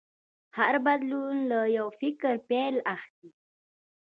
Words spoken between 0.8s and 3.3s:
بدلون له یو فکر پیل اخلي.